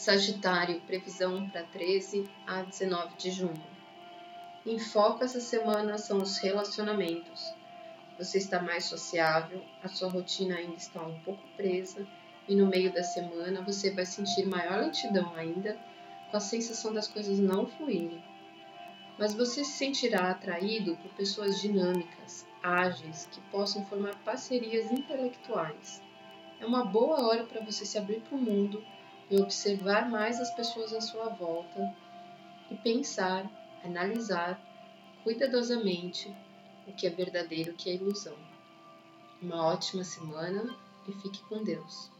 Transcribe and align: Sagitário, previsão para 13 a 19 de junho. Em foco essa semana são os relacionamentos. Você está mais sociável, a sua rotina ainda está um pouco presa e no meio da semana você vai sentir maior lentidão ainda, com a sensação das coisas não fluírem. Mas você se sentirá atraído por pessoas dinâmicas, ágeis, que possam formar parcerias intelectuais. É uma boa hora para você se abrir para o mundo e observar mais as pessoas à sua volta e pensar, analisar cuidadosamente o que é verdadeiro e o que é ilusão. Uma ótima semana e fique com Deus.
Sagitário, 0.00 0.80
previsão 0.86 1.46
para 1.50 1.62
13 1.62 2.26
a 2.46 2.62
19 2.62 3.16
de 3.18 3.30
junho. 3.30 3.62
Em 4.64 4.78
foco 4.78 5.22
essa 5.22 5.42
semana 5.42 5.98
são 5.98 6.22
os 6.22 6.38
relacionamentos. 6.38 7.52
Você 8.18 8.38
está 8.38 8.62
mais 8.62 8.86
sociável, 8.86 9.62
a 9.82 9.88
sua 9.88 10.08
rotina 10.08 10.54
ainda 10.56 10.76
está 10.76 11.02
um 11.02 11.20
pouco 11.20 11.42
presa 11.54 12.06
e 12.48 12.56
no 12.56 12.66
meio 12.66 12.90
da 12.94 13.02
semana 13.02 13.60
você 13.60 13.90
vai 13.90 14.06
sentir 14.06 14.46
maior 14.46 14.80
lentidão 14.80 15.34
ainda, 15.36 15.78
com 16.30 16.36
a 16.38 16.40
sensação 16.40 16.94
das 16.94 17.06
coisas 17.06 17.38
não 17.38 17.66
fluírem. 17.66 18.24
Mas 19.18 19.34
você 19.34 19.62
se 19.62 19.72
sentirá 19.72 20.30
atraído 20.30 20.96
por 20.96 21.10
pessoas 21.10 21.60
dinâmicas, 21.60 22.46
ágeis, 22.62 23.28
que 23.30 23.40
possam 23.50 23.84
formar 23.84 24.14
parcerias 24.24 24.90
intelectuais. 24.90 26.00
É 26.58 26.64
uma 26.64 26.86
boa 26.86 27.26
hora 27.26 27.44
para 27.44 27.62
você 27.62 27.84
se 27.84 27.98
abrir 27.98 28.22
para 28.22 28.38
o 28.38 28.40
mundo 28.40 28.82
e 29.30 29.40
observar 29.40 30.10
mais 30.10 30.40
as 30.40 30.50
pessoas 30.54 30.92
à 30.92 31.00
sua 31.00 31.28
volta 31.28 31.94
e 32.70 32.76
pensar, 32.76 33.48
analisar 33.84 34.60
cuidadosamente 35.22 36.34
o 36.86 36.92
que 36.92 37.06
é 37.06 37.10
verdadeiro 37.10 37.70
e 37.70 37.72
o 37.72 37.76
que 37.76 37.90
é 37.90 37.94
ilusão. 37.94 38.36
Uma 39.40 39.66
ótima 39.66 40.04
semana 40.04 40.76
e 41.06 41.12
fique 41.12 41.42
com 41.44 41.62
Deus. 41.62 42.10